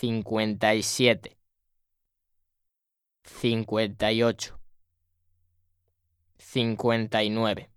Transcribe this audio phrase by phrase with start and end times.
[0.00, 1.32] 57,
[3.22, 4.52] 58,
[6.38, 7.73] 59.